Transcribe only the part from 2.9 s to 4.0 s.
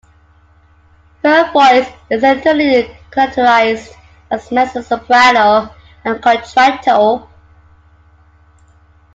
characterized